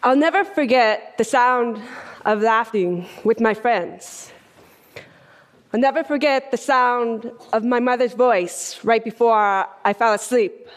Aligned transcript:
I'll 0.00 0.16
never 0.16 0.44
forget 0.44 1.18
the 1.18 1.24
sound 1.24 1.82
of 2.24 2.40
laughing 2.40 3.08
with 3.24 3.40
my 3.40 3.52
friends. 3.52 4.30
I'll 5.72 5.80
never 5.80 6.04
forget 6.04 6.52
the 6.52 6.56
sound 6.56 7.32
of 7.52 7.64
my 7.64 7.80
mother's 7.80 8.12
voice 8.12 8.78
right 8.84 9.02
before 9.02 9.66
I 9.84 9.92
fell 9.92 10.14
asleep. 10.14 10.68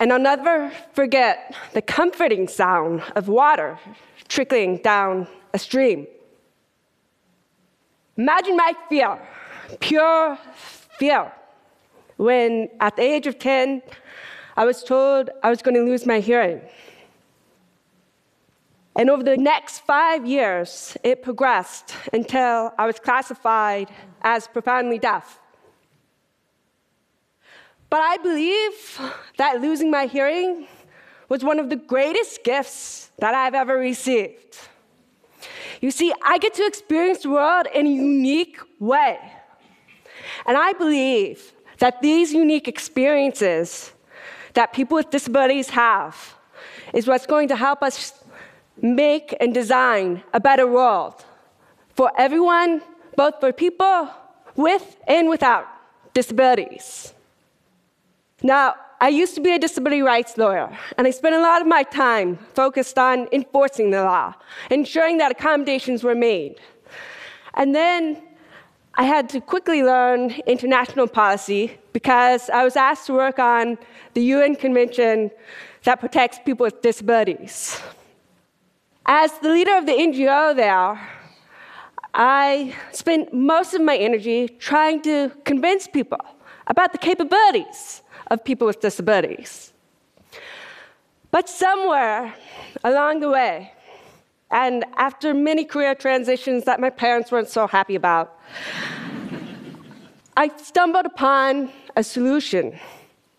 And 0.00 0.12
I'll 0.12 0.18
never 0.18 0.72
forget 0.92 1.54
the 1.72 1.82
comforting 1.82 2.48
sound 2.48 3.02
of 3.14 3.28
water 3.28 3.78
trickling 4.26 4.78
down 4.78 5.28
a 5.54 5.60
stream. 5.60 6.08
Imagine 8.16 8.56
my 8.56 8.72
fear, 8.88 9.20
pure 9.78 10.36
fear, 10.98 11.32
when 12.16 12.68
at 12.80 12.96
the 12.96 13.02
age 13.02 13.28
of 13.28 13.38
10, 13.38 13.82
I 14.56 14.64
was 14.64 14.82
told 14.82 15.30
I 15.42 15.50
was 15.50 15.62
going 15.62 15.74
to 15.74 15.82
lose 15.82 16.06
my 16.06 16.20
hearing. 16.20 16.60
And 18.96 19.08
over 19.08 19.22
the 19.22 19.36
next 19.36 19.80
five 19.80 20.26
years, 20.26 20.96
it 21.02 21.22
progressed 21.22 21.94
until 22.12 22.72
I 22.78 22.86
was 22.86 22.98
classified 22.98 23.88
as 24.20 24.46
profoundly 24.46 24.98
deaf. 24.98 25.40
But 27.88 28.00
I 28.00 28.18
believe 28.18 29.00
that 29.38 29.60
losing 29.60 29.90
my 29.90 30.06
hearing 30.06 30.66
was 31.28 31.42
one 31.42 31.58
of 31.58 31.70
the 31.70 31.76
greatest 31.76 32.44
gifts 32.44 33.10
that 33.18 33.34
I've 33.34 33.54
ever 33.54 33.76
received. 33.76 34.58
You 35.80 35.90
see, 35.90 36.12
I 36.22 36.38
get 36.38 36.54
to 36.54 36.66
experience 36.66 37.22
the 37.22 37.30
world 37.30 37.66
in 37.74 37.86
a 37.86 37.90
unique 37.90 38.58
way. 38.78 39.18
And 40.46 40.56
I 40.56 40.74
believe 40.74 41.52
that 41.78 42.02
these 42.02 42.32
unique 42.32 42.68
experiences 42.68 43.92
that 44.54 44.72
people 44.72 44.96
with 44.96 45.10
disabilities 45.10 45.70
have 45.70 46.34
is 46.92 47.06
what's 47.06 47.26
going 47.26 47.48
to 47.48 47.56
help 47.56 47.82
us 47.82 48.22
make 48.80 49.34
and 49.40 49.54
design 49.54 50.22
a 50.32 50.40
better 50.40 50.66
world 50.66 51.24
for 51.94 52.10
everyone, 52.18 52.82
both 53.16 53.40
for 53.40 53.52
people 53.52 54.08
with 54.56 54.96
and 55.06 55.28
without 55.28 55.66
disabilities. 56.14 57.12
Now, 58.42 58.74
I 59.00 59.08
used 59.08 59.34
to 59.34 59.40
be 59.40 59.52
a 59.52 59.58
disability 59.58 60.02
rights 60.02 60.38
lawyer, 60.38 60.76
and 60.96 61.06
I 61.06 61.10
spent 61.10 61.34
a 61.34 61.40
lot 61.40 61.60
of 61.60 61.66
my 61.66 61.82
time 61.82 62.38
focused 62.54 62.98
on 62.98 63.28
enforcing 63.32 63.90
the 63.90 64.04
law, 64.04 64.34
ensuring 64.70 65.18
that 65.18 65.32
accommodations 65.32 66.04
were 66.04 66.14
made. 66.14 66.60
And 67.54 67.74
then 67.74 68.22
I 68.94 69.04
had 69.04 69.28
to 69.30 69.40
quickly 69.40 69.82
learn 69.82 70.32
international 70.46 71.06
policy 71.06 71.78
because 71.94 72.50
I 72.50 72.62
was 72.62 72.76
asked 72.76 73.06
to 73.06 73.14
work 73.14 73.38
on 73.38 73.78
the 74.12 74.22
UN 74.34 74.54
Convention 74.54 75.30
that 75.84 75.98
protects 75.98 76.38
people 76.44 76.64
with 76.64 76.82
disabilities. 76.82 77.80
As 79.06 79.32
the 79.38 79.48
leader 79.48 79.76
of 79.76 79.86
the 79.86 79.92
NGO 79.92 80.54
there, 80.54 81.00
I 82.12 82.74
spent 82.92 83.32
most 83.32 83.72
of 83.72 83.80
my 83.80 83.96
energy 83.96 84.48
trying 84.48 85.00
to 85.02 85.30
convince 85.44 85.86
people 85.86 86.20
about 86.66 86.92
the 86.92 86.98
capabilities 86.98 88.02
of 88.30 88.44
people 88.44 88.66
with 88.66 88.80
disabilities. 88.80 89.72
But 91.30 91.48
somewhere 91.48 92.34
along 92.84 93.20
the 93.20 93.30
way, 93.30 93.72
and 94.52 94.84
after 94.96 95.32
many 95.32 95.64
career 95.64 95.94
transitions 95.94 96.64
that 96.64 96.78
my 96.78 96.90
parents 96.90 97.32
weren't 97.32 97.48
so 97.48 97.66
happy 97.66 97.94
about, 97.94 98.38
I 100.36 100.50
stumbled 100.56 101.06
upon 101.06 101.70
a 101.96 102.04
solution 102.04 102.78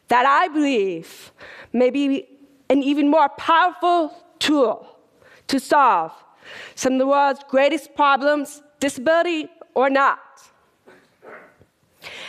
that 0.07 0.25
I 0.25 0.47
believe 0.47 1.31
may 1.71 1.89
be 1.89 2.27
an 2.69 2.83
even 2.83 3.09
more 3.09 3.29
powerful 3.29 4.13
tool 4.39 4.87
to 5.47 5.59
solve 5.59 6.11
some 6.75 6.93
of 6.93 6.99
the 6.99 7.07
world's 7.07 7.41
greatest 7.47 7.95
problems, 7.95 8.61
disability 8.79 9.49
or 9.75 9.89
not. 9.89 10.19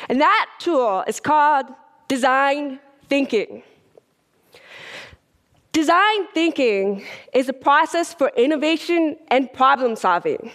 And 0.09 0.21
that 0.21 0.47
tool 0.59 1.05
is 1.07 1.21
called 1.21 1.67
design 2.09 2.79
thinking. 3.09 3.63
Design 5.75 6.29
thinking 6.33 7.05
is 7.33 7.49
a 7.49 7.53
process 7.53 8.15
for 8.15 8.31
innovation 8.37 9.17
and 9.27 9.53
problem 9.53 9.97
solving. 9.97 10.53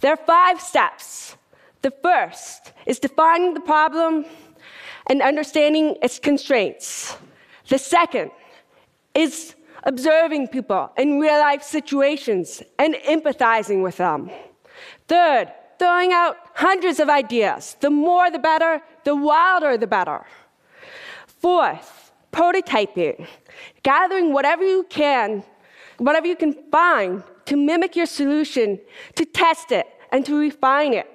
There 0.00 0.12
are 0.12 0.26
five 0.26 0.60
steps. 0.60 1.36
The 1.82 1.92
first 2.02 2.72
is 2.86 2.98
defining 2.98 3.54
the 3.54 3.60
problem 3.60 4.24
and 5.06 5.22
understanding 5.22 5.94
its 6.02 6.18
constraints. 6.18 7.16
The 7.68 7.78
second 7.78 8.32
is 9.14 9.54
observing 9.84 10.48
people 10.48 10.90
in 10.98 11.20
real 11.20 11.38
life 11.38 11.62
situations 11.62 12.64
and 12.80 12.96
empathizing 13.08 13.80
with 13.80 13.98
them. 13.98 14.28
Third, 15.06 15.52
throwing 15.78 16.12
out 16.12 16.36
hundreds 16.54 16.98
of 16.98 17.08
ideas. 17.08 17.76
The 17.78 17.90
more 17.90 18.28
the 18.28 18.40
better, 18.40 18.82
the 19.04 19.14
wilder 19.14 19.76
the 19.76 19.86
better. 19.86 20.26
Fourth, 21.28 21.99
prototyping, 22.32 23.26
gathering 23.82 24.32
whatever 24.32 24.64
you 24.64 24.84
can, 24.88 25.42
whatever 25.98 26.26
you 26.26 26.36
can 26.36 26.52
find 26.70 27.22
to 27.46 27.56
mimic 27.56 27.96
your 27.96 28.06
solution, 28.06 28.78
to 29.14 29.24
test 29.24 29.72
it, 29.72 29.86
and 30.12 30.24
to 30.26 30.38
refine 30.38 30.92
it. 30.92 31.06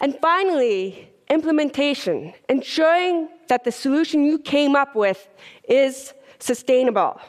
And 0.00 0.18
finally, 0.20 1.10
implementation, 1.28 2.32
ensuring 2.48 3.28
that 3.48 3.64
the 3.64 3.72
solution 3.72 4.24
you 4.24 4.38
came 4.38 4.74
up 4.74 4.96
with 4.96 5.28
is 5.68 6.12
sustainable. 6.38 7.20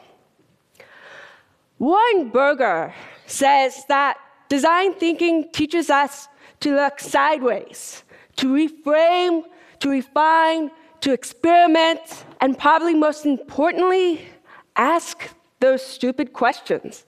Warren 1.78 2.30
Berger 2.30 2.94
says 3.26 3.84
that 3.88 4.18
design 4.48 4.94
thinking 4.94 5.50
teaches 5.52 5.90
us 5.90 6.28
to 6.60 6.74
look 6.74 7.00
sideways, 7.00 8.04
to 8.36 8.46
reframe, 8.48 9.42
to 9.80 9.90
refine, 9.90 10.70
to 11.02 11.12
experiment, 11.12 12.24
and 12.40 12.58
probably 12.58 12.94
most 12.94 13.26
importantly, 13.26 14.24
ask 14.76 15.28
those 15.60 15.84
stupid 15.84 16.32
questions. 16.32 17.04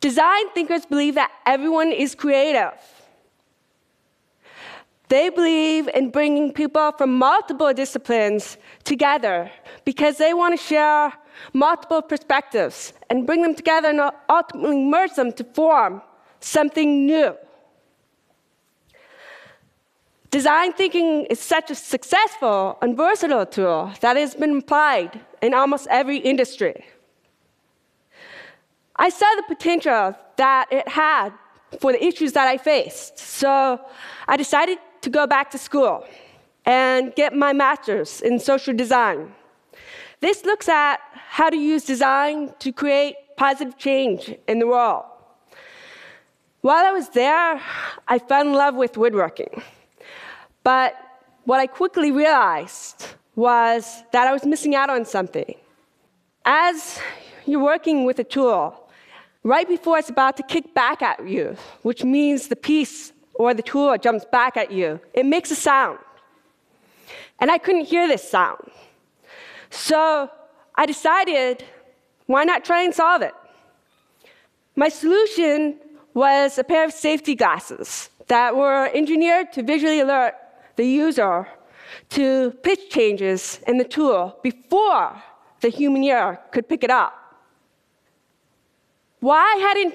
Design 0.00 0.50
thinkers 0.50 0.84
believe 0.84 1.14
that 1.14 1.30
everyone 1.46 1.90
is 1.90 2.14
creative. 2.14 2.78
They 5.08 5.30
believe 5.30 5.88
in 5.94 6.10
bringing 6.10 6.52
people 6.52 6.92
from 6.92 7.14
multiple 7.14 7.72
disciplines 7.72 8.58
together 8.82 9.50
because 9.84 10.18
they 10.18 10.34
want 10.34 10.58
to 10.58 10.62
share 10.62 11.12
multiple 11.52 12.02
perspectives 12.02 12.92
and 13.08 13.26
bring 13.26 13.42
them 13.42 13.54
together 13.54 13.88
and 13.88 14.10
ultimately 14.28 14.84
merge 14.84 15.14
them 15.14 15.32
to 15.32 15.44
form 15.44 16.02
something 16.40 17.06
new. 17.06 17.36
Design 20.30 20.72
thinking 20.72 21.26
is 21.26 21.38
such 21.38 21.70
a 21.70 21.74
successful 21.74 22.78
and 22.82 22.96
versatile 22.96 23.46
tool 23.46 23.92
that 24.00 24.16
has 24.16 24.34
been 24.34 24.58
applied 24.58 25.20
in 25.40 25.54
almost 25.54 25.86
every 25.88 26.18
industry. 26.18 26.84
I 28.96 29.08
saw 29.08 29.26
the 29.36 29.44
potential 29.54 30.16
that 30.36 30.72
it 30.72 30.88
had 30.88 31.32
for 31.80 31.92
the 31.92 32.04
issues 32.04 32.32
that 32.32 32.48
I 32.48 32.56
faced, 32.56 33.18
so 33.18 33.80
I 34.26 34.36
decided 34.36 34.78
to 35.02 35.10
go 35.10 35.26
back 35.26 35.50
to 35.50 35.58
school 35.58 36.06
and 36.64 37.14
get 37.14 37.34
my 37.34 37.52
master's 37.52 38.20
in 38.22 38.38
social 38.40 38.74
design. 38.74 39.32
This 40.20 40.44
looks 40.44 40.68
at 40.68 40.96
how 41.28 41.50
to 41.50 41.56
use 41.56 41.84
design 41.84 42.52
to 42.58 42.72
create 42.72 43.14
positive 43.36 43.76
change 43.76 44.34
in 44.48 44.58
the 44.58 44.66
world. 44.66 45.04
While 46.62 46.84
I 46.84 46.90
was 46.90 47.10
there, 47.10 47.60
I 48.08 48.18
fell 48.18 48.40
in 48.40 48.54
love 48.54 48.74
with 48.74 48.96
woodworking. 48.96 49.62
But 50.66 50.96
what 51.44 51.60
I 51.60 51.68
quickly 51.68 52.10
realized 52.10 53.06
was 53.36 54.02
that 54.10 54.26
I 54.26 54.32
was 54.32 54.44
missing 54.44 54.74
out 54.74 54.90
on 54.90 55.04
something. 55.04 55.54
As 56.44 56.98
you're 57.46 57.62
working 57.62 58.04
with 58.04 58.18
a 58.18 58.24
tool, 58.24 58.74
right 59.44 59.68
before 59.68 59.96
it's 59.96 60.10
about 60.10 60.36
to 60.38 60.42
kick 60.42 60.74
back 60.74 61.02
at 61.02 61.24
you, 61.24 61.56
which 61.82 62.02
means 62.02 62.48
the 62.48 62.56
piece 62.56 63.12
or 63.34 63.54
the 63.54 63.62
tool 63.62 63.96
jumps 63.96 64.24
back 64.24 64.56
at 64.56 64.72
you, 64.72 64.98
it 65.14 65.24
makes 65.24 65.52
a 65.52 65.54
sound. 65.54 66.00
And 67.38 67.48
I 67.48 67.58
couldn't 67.58 67.84
hear 67.84 68.08
this 68.08 68.28
sound. 68.28 68.68
So 69.70 70.28
I 70.74 70.84
decided, 70.84 71.62
why 72.26 72.42
not 72.42 72.64
try 72.64 72.82
and 72.82 72.92
solve 72.92 73.22
it? 73.22 73.34
My 74.74 74.88
solution 74.88 75.78
was 76.12 76.58
a 76.58 76.64
pair 76.64 76.84
of 76.84 76.92
safety 76.92 77.36
glasses 77.36 78.10
that 78.26 78.56
were 78.56 78.90
engineered 78.92 79.52
to 79.52 79.62
visually 79.62 80.00
alert 80.00 80.34
the 80.76 80.86
user 80.86 81.46
to 82.10 82.50
pitch 82.62 82.90
changes 82.90 83.60
in 83.66 83.78
the 83.78 83.84
tool 83.84 84.38
before 84.42 85.22
the 85.60 85.68
human 85.68 86.02
ear 86.04 86.38
could 86.52 86.68
pick 86.68 86.84
it 86.84 86.90
up. 86.90 87.14
Why 89.20 89.56
hadn't 89.56 89.94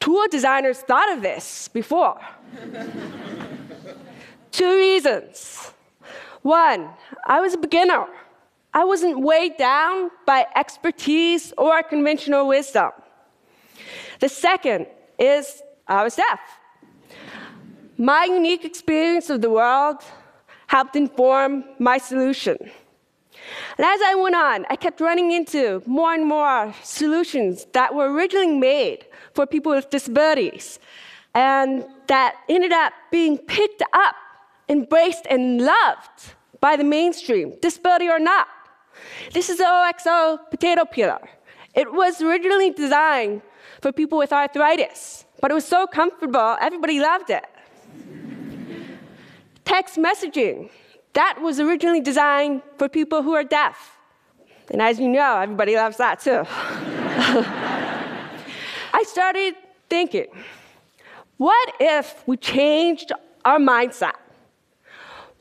tool 0.00 0.26
designers 0.30 0.80
thought 0.80 1.12
of 1.12 1.22
this 1.22 1.68
before? 1.68 2.20
Two 4.50 4.76
reasons. 4.76 5.72
One, 6.42 6.90
I 7.26 7.40
was 7.40 7.54
a 7.54 7.58
beginner. 7.58 8.06
I 8.72 8.84
wasn't 8.84 9.20
weighed 9.20 9.56
down 9.56 10.10
by 10.26 10.46
expertise 10.56 11.52
or 11.56 11.82
conventional 11.82 12.48
wisdom. 12.48 12.90
The 14.20 14.28
second 14.28 14.86
is 15.18 15.62
I 15.86 16.02
was 16.02 16.16
deaf. 16.16 16.40
My 17.96 18.24
unique 18.24 18.64
experience 18.64 19.30
of 19.30 19.40
the 19.40 19.50
world 19.50 20.02
helped 20.66 20.96
inform 20.96 21.64
my 21.78 21.98
solution. 21.98 22.56
And 23.76 23.86
as 23.86 24.00
I 24.04 24.14
went 24.16 24.34
on, 24.34 24.66
I 24.70 24.76
kept 24.76 25.00
running 25.00 25.32
into 25.32 25.82
more 25.86 26.12
and 26.12 26.26
more 26.26 26.74
solutions 26.82 27.66
that 27.72 27.94
were 27.94 28.10
originally 28.12 28.56
made 28.56 29.06
for 29.34 29.46
people 29.46 29.72
with 29.72 29.90
disabilities 29.90 30.78
and 31.34 31.84
that 32.06 32.36
ended 32.48 32.72
up 32.72 32.92
being 33.10 33.38
picked 33.38 33.82
up, 33.92 34.14
embraced, 34.68 35.26
and 35.28 35.60
loved 35.60 36.34
by 36.60 36.76
the 36.76 36.84
mainstream, 36.84 37.54
disability 37.60 38.08
or 38.08 38.18
not. 38.18 38.48
This 39.32 39.50
is 39.50 39.58
the 39.58 39.66
OXO 39.66 40.38
potato 40.50 40.84
peeler. 40.84 41.20
It 41.74 41.92
was 41.92 42.22
originally 42.22 42.70
designed 42.70 43.42
for 43.80 43.92
people 43.92 44.16
with 44.18 44.32
arthritis, 44.32 45.24
but 45.40 45.50
it 45.50 45.54
was 45.54 45.64
so 45.64 45.86
comfortable, 45.86 46.56
everybody 46.60 47.00
loved 47.00 47.30
it. 47.30 47.44
Text 49.64 49.96
messaging. 49.96 50.70
That 51.14 51.40
was 51.40 51.60
originally 51.60 52.00
designed 52.00 52.62
for 52.76 52.88
people 52.88 53.22
who 53.22 53.34
are 53.34 53.44
deaf. 53.44 53.96
And 54.70 54.80
as 54.82 54.98
you 54.98 55.08
know, 55.08 55.38
everybody 55.38 55.74
loves 55.76 55.96
that 55.98 56.20
too. 56.20 56.44
I 58.92 59.04
started 59.06 59.54
thinking, 59.88 60.26
what 61.36 61.74
if 61.80 62.22
we 62.26 62.36
changed 62.36 63.12
our 63.44 63.58
mindset? 63.58 64.14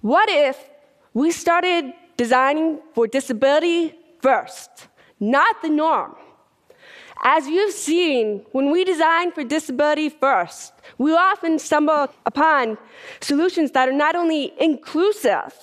What 0.01 0.29
if 0.29 0.57
we 1.13 1.31
started 1.31 1.93
designing 2.17 2.79
for 2.93 3.07
disability 3.07 3.95
first, 4.21 4.87
not 5.19 5.61
the 5.61 5.69
norm? 5.69 6.15
As 7.25 7.47
you've 7.47 7.73
seen, 7.73 8.45
when 8.51 8.69
we 8.69 8.83
design 8.83 9.31
for 9.31 9.45
disability 9.45 10.09
first, 10.09 10.73
we 10.97 11.13
often 11.13 11.57
stumble 11.57 12.09
upon 12.25 12.77
solutions 13.21 13.71
that 13.71 13.87
are 13.87 13.93
not 13.93 14.13
only 14.15 14.53
inclusive, 14.59 15.53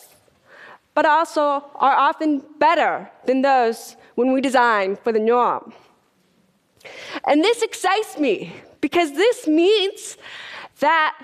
but 0.95 1.05
also 1.05 1.43
are 1.75 1.95
often 1.95 2.43
better 2.59 3.11
than 3.27 3.43
those 3.43 3.97
when 4.15 4.33
we 4.33 4.41
design 4.41 4.97
for 4.97 5.12
the 5.12 5.21
norm. 5.21 5.75
And 7.27 7.45
this 7.45 7.61
excites 7.63 8.19
me 8.19 8.55
because 8.81 9.13
this 9.13 9.47
means 9.47 10.17
that 10.79 11.15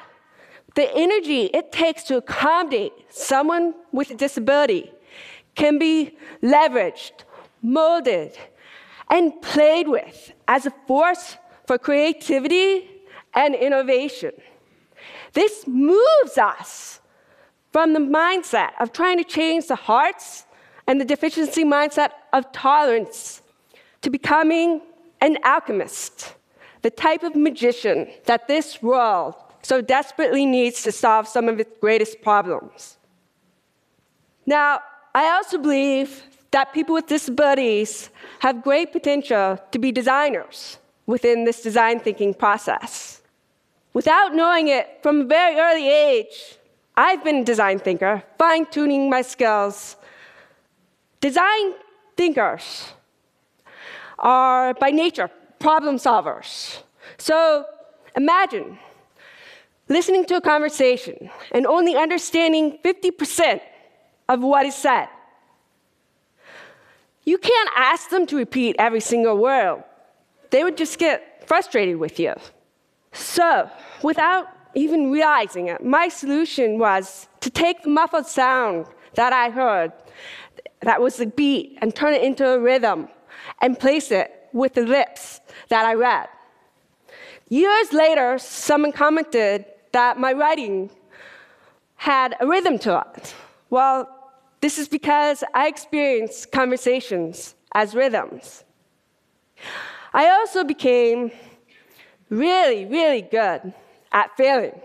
the 0.74 0.94
energy 0.94 1.44
it 1.54 1.72
takes 1.72 2.02
to 2.04 2.18
accommodate 2.18 2.92
someone 3.08 3.74
with 3.90 4.10
a 4.10 4.14
disability 4.14 4.92
can 5.54 5.78
be 5.78 6.14
leveraged, 6.42 7.24
molded, 7.62 8.36
and 9.10 9.40
played 9.42 9.88
with 9.88 10.32
as 10.48 10.66
a 10.66 10.70
force 10.86 11.36
for 11.66 11.78
creativity 11.78 12.88
and 13.34 13.54
innovation. 13.54 14.32
This 15.32 15.66
moves 15.66 16.38
us 16.38 17.00
from 17.72 17.92
the 17.92 18.00
mindset 18.00 18.70
of 18.80 18.92
trying 18.92 19.18
to 19.18 19.24
change 19.24 19.66
the 19.66 19.76
hearts 19.76 20.46
and 20.86 21.00
the 21.00 21.04
deficiency 21.04 21.64
mindset 21.64 22.10
of 22.32 22.50
tolerance 22.52 23.42
to 24.02 24.10
becoming 24.10 24.80
an 25.20 25.36
alchemist, 25.44 26.34
the 26.82 26.90
type 26.90 27.22
of 27.22 27.34
magician 27.34 28.08
that 28.24 28.48
this 28.48 28.82
world 28.82 29.34
so 29.62 29.80
desperately 29.80 30.46
needs 30.46 30.82
to 30.84 30.92
solve 30.92 31.26
some 31.26 31.48
of 31.48 31.58
its 31.58 31.70
greatest 31.80 32.22
problems. 32.22 32.98
Now, 34.46 34.80
I 35.14 35.30
also 35.30 35.58
believe 35.58 36.22
that 36.50 36.72
people 36.72 36.94
with 36.94 37.06
disabilities 37.06 38.10
have 38.40 38.62
great 38.62 38.92
potential 38.92 39.58
to 39.70 39.78
be 39.78 39.92
designers 39.92 40.78
within 41.06 41.44
this 41.44 41.62
design 41.62 42.00
thinking 42.00 42.34
process. 42.34 43.22
Without 43.92 44.34
knowing 44.34 44.68
it 44.68 44.98
from 45.02 45.22
a 45.22 45.24
very 45.24 45.58
early 45.58 45.88
age, 45.88 46.58
I've 46.96 47.22
been 47.24 47.36
a 47.36 47.44
design 47.44 47.78
thinker, 47.78 48.22
fine 48.38 48.66
tuning 48.66 49.10
my 49.10 49.22
skills. 49.22 49.96
Design 51.20 51.74
thinkers 52.16 52.92
are 54.18 54.74
by 54.74 54.90
nature 54.90 55.30
problem 55.58 55.96
solvers. 55.96 56.82
So 57.18 57.64
imagine 58.16 58.78
listening 59.88 60.24
to 60.26 60.36
a 60.36 60.40
conversation 60.40 61.30
and 61.52 61.66
only 61.66 61.96
understanding 61.96 62.78
50% 62.84 63.60
of 64.28 64.40
what 64.40 64.66
is 64.66 64.74
said. 64.74 65.08
You 67.26 67.38
can't 67.38 67.70
ask 67.76 68.08
them 68.08 68.24
to 68.26 68.36
repeat 68.36 68.76
every 68.78 69.00
single 69.00 69.36
word, 69.36 69.82
they 70.50 70.62
would 70.64 70.76
just 70.76 70.98
get 70.98 71.46
frustrated 71.46 71.96
with 71.96 72.18
you. 72.18 72.34
So, 73.12 73.68
without 74.02 74.46
even 74.74 75.10
realizing 75.10 75.66
it, 75.66 75.84
my 75.84 76.08
solution 76.08 76.78
was 76.78 77.28
to 77.40 77.50
take 77.50 77.82
the 77.82 77.88
muffled 77.88 78.26
sound 78.26 78.86
that 79.14 79.32
I 79.32 79.50
heard, 79.50 79.92
that 80.82 81.00
was 81.00 81.16
the 81.16 81.26
beat, 81.26 81.78
and 81.82 81.94
turn 81.94 82.14
it 82.14 82.22
into 82.22 82.46
a 82.48 82.60
rhythm 82.60 83.08
and 83.60 83.78
place 83.78 84.10
it 84.10 84.48
with 84.52 84.74
the 84.74 84.82
lips 84.82 85.40
that 85.68 85.84
I 85.84 85.94
read. 85.94 86.28
Years 87.48 87.92
later, 87.92 88.38
someone 88.38 88.92
commented 88.92 89.64
that 89.92 90.18
my 90.18 90.32
writing 90.32 90.90
had 91.96 92.36
a 92.40 92.46
rhythm 92.46 92.78
to 92.80 93.04
it. 93.16 93.34
Well, 93.70 94.15
this 94.66 94.78
is 94.78 94.88
because 94.88 95.44
I 95.54 95.68
experience 95.68 96.44
conversations 96.44 97.54
as 97.72 97.94
rhythms. 97.94 98.64
I 100.12 100.28
also 100.30 100.64
became 100.64 101.30
really, 102.30 102.84
really 102.84 103.22
good 103.22 103.72
at 104.10 104.36
failing, 104.36 104.80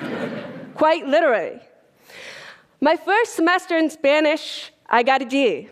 quite 0.74 1.06
literally. 1.06 1.58
My 2.82 2.96
first 2.96 3.34
semester 3.34 3.78
in 3.78 3.88
Spanish, 3.88 4.70
I 4.90 5.02
got 5.02 5.22
a 5.22 5.24
D. 5.24 5.70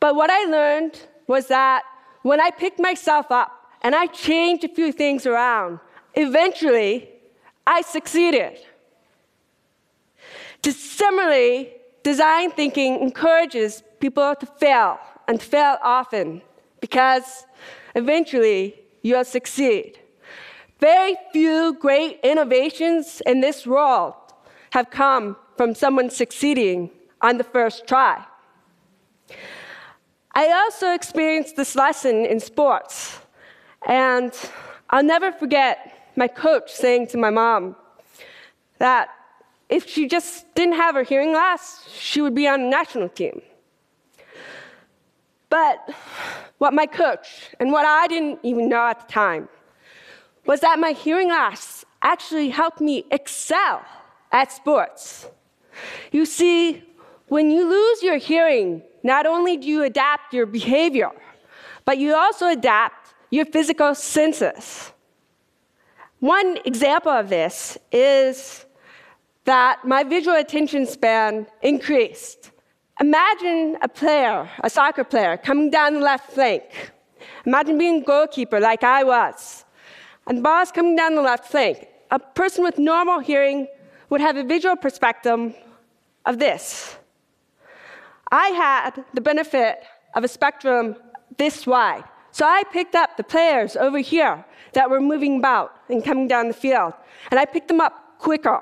But 0.00 0.16
what 0.16 0.30
I 0.30 0.44
learned 0.44 0.98
was 1.26 1.48
that 1.48 1.82
when 2.22 2.40
I 2.40 2.50
picked 2.50 2.80
myself 2.80 3.30
up 3.30 3.50
and 3.82 3.94
I 3.94 4.06
changed 4.06 4.64
a 4.64 4.68
few 4.68 4.90
things 4.90 5.26
around, 5.26 5.80
eventually 6.14 7.10
I 7.66 7.82
succeeded. 7.82 8.58
To 10.62 10.72
similarly, 10.72 11.74
design 12.12 12.50
thinking 12.50 12.92
encourages 13.02 13.82
people 14.00 14.34
to 14.40 14.46
fail 14.46 14.98
and 15.28 15.42
fail 15.42 15.76
often 15.82 16.40
because 16.80 17.44
eventually 17.94 18.62
you'll 19.02 19.30
succeed. 19.38 19.98
Very 20.80 21.14
few 21.34 21.76
great 21.86 22.18
innovations 22.22 23.20
in 23.26 23.42
this 23.42 23.66
world 23.66 24.14
have 24.70 24.88
come 24.88 25.36
from 25.58 25.74
someone 25.74 26.08
succeeding 26.08 26.90
on 27.20 27.36
the 27.36 27.44
first 27.44 27.86
try. 27.86 28.24
I 30.34 30.44
also 30.60 30.94
experienced 30.94 31.56
this 31.56 31.76
lesson 31.76 32.24
in 32.24 32.40
sports, 32.40 33.18
and 33.86 34.32
I'll 34.88 35.10
never 35.16 35.30
forget 35.30 35.74
my 36.16 36.28
coach 36.28 36.72
saying 36.72 37.08
to 37.08 37.18
my 37.18 37.28
mom 37.28 37.76
that 38.78 39.10
if 39.68 39.88
she 39.88 40.08
just 40.08 40.52
didn't 40.54 40.74
have 40.74 40.94
her 40.94 41.02
hearing 41.02 41.32
loss, 41.32 41.88
she 41.90 42.20
would 42.20 42.34
be 42.34 42.48
on 42.48 42.62
the 42.62 42.68
national 42.68 43.08
team. 43.08 43.42
But 45.50 45.94
what 46.58 46.74
my 46.74 46.86
coach, 46.86 47.50
and 47.58 47.72
what 47.72 47.86
I 47.86 48.06
didn't 48.06 48.40
even 48.42 48.68
know 48.68 48.86
at 48.86 49.06
the 49.06 49.12
time, 49.12 49.48
was 50.46 50.60
that 50.60 50.78
my 50.78 50.92
hearing 50.92 51.28
loss 51.28 51.84
actually 52.02 52.48
helped 52.48 52.80
me 52.80 53.04
excel 53.10 53.84
at 54.32 54.52
sports. 54.52 55.26
You 56.12 56.26
see, 56.26 56.82
when 57.28 57.50
you 57.50 57.68
lose 57.68 58.02
your 58.02 58.16
hearing, 58.16 58.82
not 59.02 59.26
only 59.26 59.56
do 59.56 59.66
you 59.66 59.82
adapt 59.82 60.32
your 60.32 60.46
behavior, 60.46 61.10
but 61.84 61.98
you 61.98 62.14
also 62.14 62.48
adapt 62.48 63.14
your 63.30 63.44
physical 63.44 63.94
senses. 63.94 64.92
One 66.20 66.58
example 66.64 67.12
of 67.12 67.28
this 67.28 67.78
is 67.92 68.64
that 69.48 69.82
my 69.82 70.04
visual 70.04 70.36
attention 70.36 70.84
span 70.84 71.46
increased. 71.62 72.50
Imagine 73.00 73.78
a 73.80 73.88
player, 73.88 74.46
a 74.62 74.68
soccer 74.68 75.04
player, 75.04 75.38
coming 75.38 75.70
down 75.70 75.94
the 75.94 76.00
left 76.00 76.32
flank. 76.32 76.64
Imagine 77.46 77.78
being 77.78 78.02
a 78.02 78.04
goalkeeper 78.04 78.60
like 78.60 78.84
I 78.84 79.04
was. 79.04 79.64
And 80.26 80.36
the 80.36 80.42
ball's 80.42 80.70
coming 80.70 80.96
down 80.96 81.14
the 81.14 81.22
left 81.22 81.46
flank. 81.50 81.88
A 82.10 82.18
person 82.18 82.62
with 82.62 82.78
normal 82.78 83.20
hearing 83.20 83.66
would 84.10 84.20
have 84.20 84.36
a 84.36 84.44
visual 84.44 84.76
perspective 84.76 85.56
of 86.26 86.38
this. 86.38 86.98
I 88.30 88.48
had 88.48 89.02
the 89.14 89.22
benefit 89.22 89.82
of 90.14 90.24
a 90.24 90.28
spectrum 90.28 90.94
this 91.38 91.66
wide. 91.66 92.04
So 92.32 92.44
I 92.44 92.64
picked 92.70 92.94
up 92.94 93.16
the 93.16 93.24
players 93.24 93.76
over 93.76 93.98
here 93.98 94.44
that 94.74 94.90
were 94.90 95.00
moving 95.00 95.38
about 95.38 95.74
and 95.88 96.04
coming 96.04 96.28
down 96.28 96.48
the 96.48 96.60
field, 96.66 96.92
and 97.30 97.40
I 97.40 97.46
picked 97.46 97.68
them 97.68 97.80
up 97.80 97.94
quicker. 98.18 98.60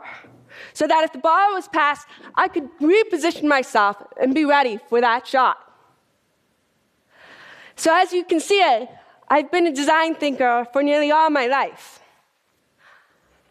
So 0.72 0.86
that 0.86 1.04
if 1.04 1.12
the 1.12 1.18
ball 1.18 1.54
was 1.54 1.68
passed, 1.68 2.06
I 2.34 2.48
could 2.48 2.68
reposition 2.80 3.44
myself 3.44 4.02
and 4.20 4.34
be 4.34 4.44
ready 4.44 4.78
for 4.88 5.00
that 5.00 5.26
shot. 5.26 5.58
So, 7.76 7.94
as 7.94 8.12
you 8.12 8.25
can 8.25 8.40
see, 8.40 8.86
I've 9.28 9.50
been 9.50 9.66
a 9.66 9.72
design 9.72 10.14
thinker 10.14 10.66
for 10.72 10.82
nearly 10.82 11.10
all 11.10 11.30
my 11.30 11.46
life. 11.46 12.00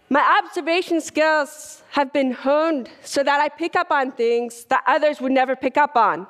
My 0.10 0.42
observation 0.44 1.02
skills 1.02 1.84
have 1.92 2.14
been 2.14 2.32
honed 2.32 2.90
so 3.04 3.24
that 3.24 3.42
I 3.42 3.50
pick 3.50 3.76
up 3.76 3.92
on 3.92 4.12
things 4.12 4.66
that 4.66 4.84
others 4.88 5.20
would 5.20 5.32
never 5.32 5.56
pick 5.56 5.78
up 5.78 5.96
on. 5.96 6.28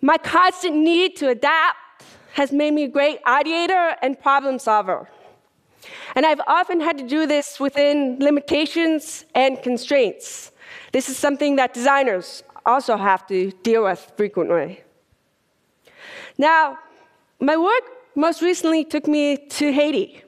My 0.00 0.18
constant 0.18 0.76
need 0.76 1.16
to 1.16 1.28
adapt 1.28 1.76
has 2.32 2.50
made 2.50 2.72
me 2.72 2.84
a 2.84 2.88
great 2.88 3.22
ideator 3.24 3.94
and 4.02 4.18
problem 4.18 4.58
solver. 4.58 5.08
And 6.14 6.26
I've 6.26 6.40
often 6.46 6.80
had 6.80 6.98
to 6.98 7.06
do 7.06 7.26
this 7.26 7.58
within 7.58 8.18
limitations 8.20 9.24
and 9.34 9.62
constraints. 9.62 10.52
This 10.92 11.08
is 11.08 11.16
something 11.16 11.56
that 11.56 11.74
designers 11.74 12.42
also 12.64 12.96
have 12.96 13.26
to 13.28 13.50
deal 13.62 13.84
with 13.84 14.12
frequently. 14.16 14.82
Now, 16.38 16.78
my 17.40 17.56
work 17.56 17.82
most 18.14 18.42
recently 18.42 18.84
took 18.84 19.06
me 19.06 19.36
to 19.36 19.72
Haiti. 19.72 20.22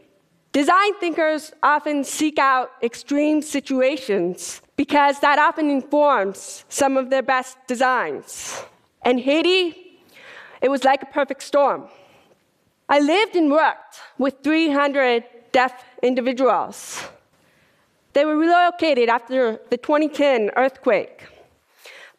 Design 0.52 0.94
thinkers 1.00 1.52
often 1.62 2.04
seek 2.04 2.38
out 2.38 2.70
extreme 2.82 3.42
situations 3.42 4.62
because 4.76 5.20
that 5.20 5.38
often 5.38 5.70
informs 5.70 6.64
some 6.68 6.96
of 6.96 7.10
their 7.10 7.22
best 7.22 7.58
designs. 7.66 8.62
And 9.02 9.20
Haiti, 9.20 9.98
it 10.60 10.68
was 10.68 10.84
like 10.84 11.02
a 11.02 11.06
perfect 11.06 11.42
storm. 11.42 11.88
I 12.88 13.00
lived 13.00 13.34
and 13.34 13.50
worked 13.50 14.00
with 14.18 14.42
300 14.42 15.24
deaf 15.54 15.72
individuals. 16.02 17.04
They 18.12 18.24
were 18.26 18.36
relocated 18.36 19.08
after 19.08 19.60
the 19.70 19.78
2010 19.78 20.50
earthquake. 20.56 21.26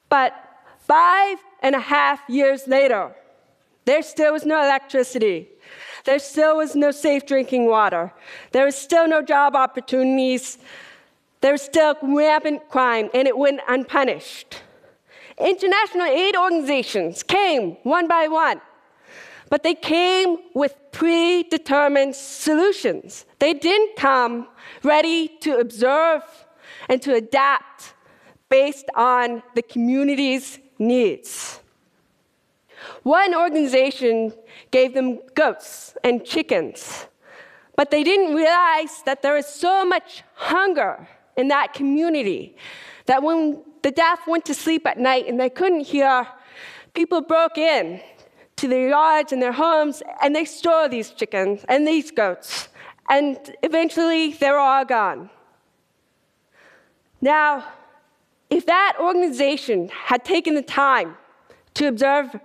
But 0.10 0.34
five 0.80 1.38
and 1.62 1.76
a 1.76 1.80
half 1.80 2.22
years 2.28 2.68
later, 2.68 3.14
there 3.84 4.02
still 4.02 4.34
was 4.34 4.46
no 4.46 4.58
electricity. 4.64 5.50
There 6.06 6.20
still 6.20 6.58
was 6.58 6.76
no 6.76 6.92
safe 6.92 7.26
drinking 7.26 7.68
water. 7.68 8.14
There 8.52 8.66
was 8.66 8.76
still 8.76 9.08
no 9.08 9.22
job 9.22 9.56
opportunities. 9.56 10.58
There 11.42 11.52
was 11.52 11.62
still 11.62 11.96
rampant 12.02 12.70
crime, 12.70 13.10
and 13.14 13.28
it 13.28 13.38
went 13.38 13.60
unpunished. 13.68 14.62
International 15.38 16.08
aid 16.08 16.36
organizations 16.36 17.22
came 17.22 17.78
one 17.84 18.08
by 18.08 18.28
one, 18.28 18.62
but 19.50 19.64
they 19.64 19.76
came 19.76 20.38
with 20.54 20.76
predetermined 20.92 22.16
solutions. 22.16 23.26
They 23.40 23.54
didn't 23.54 23.96
come 23.96 24.48
ready 24.84 25.28
to 25.42 25.58
observe 25.58 26.24
and 26.90 27.02
to 27.02 27.14
adapt 27.14 27.94
based 28.50 28.86
on 28.96 29.44
the 29.56 29.62
community's 29.62 30.60
needs. 30.80 31.60
One 33.04 33.36
organization 33.36 34.34
gave 34.72 34.94
them 34.94 35.20
goats 35.34 35.96
and 36.04 36.24
chickens, 36.24 37.08
but 37.76 37.92
they 37.92 38.04
didn't 38.04 38.36
realize 38.36 39.02
that 39.06 39.22
there 39.22 39.38
is 39.38 39.48
so 39.48 39.86
much 39.86 40.24
hunger 40.36 41.08
in 41.36 41.48
that 41.50 41.74
community 41.74 42.56
that 43.06 43.22
when 43.22 43.64
the 43.86 43.92
deaf 43.92 44.28
went 44.28 44.46
to 44.46 44.54
sleep 44.54 44.88
at 44.88 44.98
night 44.98 45.28
and 45.28 45.40
they 45.40 45.50
couldn't 45.50 45.82
hear. 45.82 46.28
People 46.96 47.22
broke 47.22 47.58
in 47.58 48.02
to 48.58 48.68
their 48.68 48.90
yards 48.90 49.32
and 49.32 49.42
their 49.42 49.52
homes 49.52 50.02
and 50.22 50.36
they 50.36 50.46
store 50.46 50.88
these 50.88 51.12
chickens 51.12 51.66
and 51.68 51.88
these 51.88 52.12
goats. 52.12 52.70
And 53.10 53.38
eventually 53.62 54.34
they're 54.34 54.58
all 54.58 54.86
gone. 54.86 55.30
Now, 57.22 57.66
if 58.50 58.66
that 58.66 58.94
organization 59.00 59.90
had 59.90 60.24
taken 60.24 60.56
the 60.56 60.62
time 60.62 61.18
to 61.74 61.88
observe 61.88 62.40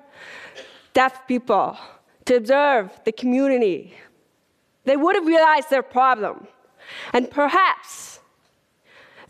deaf 0.92 1.26
people, 1.28 1.78
to 2.24 2.36
observe 2.36 2.90
the 3.04 3.12
community, 3.12 3.94
they 4.84 4.96
would 4.96 5.14
have 5.14 5.26
realized 5.26 5.70
their 5.70 5.82
problem. 5.82 6.46
And 7.12 7.30
perhaps 7.30 8.20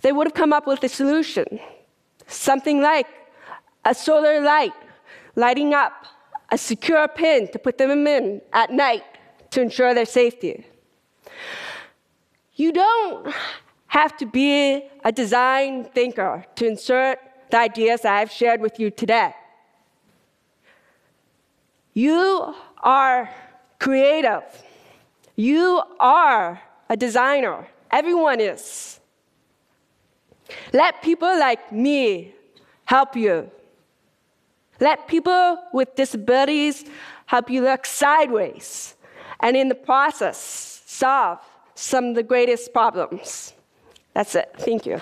they 0.00 0.12
would 0.12 0.26
have 0.26 0.34
come 0.34 0.52
up 0.52 0.66
with 0.66 0.82
a 0.84 0.88
solution. 0.88 1.60
Something 2.26 2.80
like 2.80 3.06
a 3.84 3.94
solar 3.94 4.40
light 4.40 4.72
lighting 5.36 5.74
up 5.74 6.06
a 6.50 6.58
secure 6.58 7.06
pin 7.08 7.48
to 7.52 7.58
put 7.58 7.78
them 7.78 8.06
in 8.06 8.42
at 8.52 8.70
night 8.70 9.04
to 9.50 9.60
ensure 9.60 9.94
their 9.94 10.06
safety. 10.06 10.66
You 12.54 12.72
don't 12.72 13.32
have 13.86 14.16
to 14.18 14.26
be 14.26 14.84
a 15.04 15.12
design 15.12 15.84
thinker 15.84 16.44
to 16.56 16.66
insert 16.66 17.18
the 17.50 17.58
ideas 17.58 18.02
that 18.02 18.14
I've 18.14 18.30
shared 18.30 18.60
with 18.60 18.78
you 18.78 18.90
today. 18.90 19.34
You 21.94 22.54
are 22.82 23.28
creative. 23.78 24.44
You 25.36 25.82
are 25.98 26.60
a 26.88 26.96
designer. 26.96 27.66
Everyone 27.90 28.40
is. 28.40 29.00
Let 30.72 31.02
people 31.02 31.38
like 31.38 31.72
me 31.72 32.34
help 32.84 33.16
you. 33.16 33.50
Let 34.80 35.08
people 35.08 35.58
with 35.72 35.94
disabilities 35.94 36.84
help 37.26 37.50
you 37.50 37.62
look 37.62 37.86
sideways 37.86 38.96
and 39.40 39.56
in 39.56 39.68
the 39.68 39.74
process 39.74 40.82
solve 40.86 41.38
some 41.74 42.06
of 42.06 42.14
the 42.14 42.22
greatest 42.22 42.72
problems. 42.72 43.52
That's 44.14 44.34
it. 44.34 44.52
Thank 44.58 44.86
you. 44.86 45.00